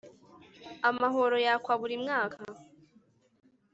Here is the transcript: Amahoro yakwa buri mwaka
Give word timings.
Amahoro 0.89 1.35
yakwa 1.45 1.73
buri 1.81 1.95
mwaka 2.03 2.39